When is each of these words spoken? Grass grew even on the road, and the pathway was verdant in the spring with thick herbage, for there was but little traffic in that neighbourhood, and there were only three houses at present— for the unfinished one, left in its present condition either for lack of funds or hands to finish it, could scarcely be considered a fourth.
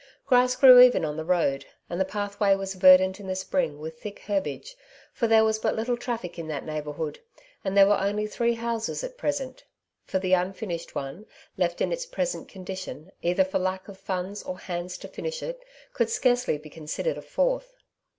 Grass 0.25 0.55
grew 0.55 0.79
even 0.79 1.05
on 1.05 1.15
the 1.15 1.23
road, 1.23 1.63
and 1.87 2.01
the 2.01 2.05
pathway 2.05 2.55
was 2.55 2.73
verdant 2.73 3.19
in 3.19 3.27
the 3.27 3.35
spring 3.35 3.77
with 3.77 3.99
thick 3.99 4.17
herbage, 4.25 4.75
for 5.13 5.27
there 5.27 5.43
was 5.43 5.59
but 5.59 5.75
little 5.75 5.95
traffic 5.95 6.39
in 6.39 6.47
that 6.47 6.65
neighbourhood, 6.65 7.19
and 7.63 7.77
there 7.77 7.85
were 7.85 7.99
only 7.99 8.25
three 8.25 8.55
houses 8.55 9.03
at 9.03 9.15
present— 9.15 9.63
for 10.03 10.17
the 10.17 10.33
unfinished 10.33 10.95
one, 10.95 11.27
left 11.55 11.81
in 11.81 11.91
its 11.91 12.07
present 12.07 12.49
condition 12.49 13.11
either 13.21 13.45
for 13.45 13.59
lack 13.59 13.87
of 13.87 13.95
funds 13.95 14.41
or 14.41 14.57
hands 14.57 14.97
to 14.97 15.07
finish 15.07 15.43
it, 15.43 15.63
could 15.93 16.09
scarcely 16.09 16.57
be 16.57 16.67
considered 16.71 17.15
a 17.15 17.21
fourth. 17.21 17.75